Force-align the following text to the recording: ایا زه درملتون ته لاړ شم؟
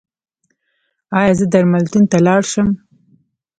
ایا 1.19 1.33
زه 1.39 1.45
درملتون 1.53 2.03
ته 2.11 2.17
لاړ 2.25 2.41
شم؟ 2.51 2.67